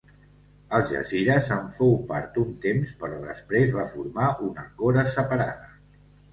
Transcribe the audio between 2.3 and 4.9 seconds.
un temps però després va formar una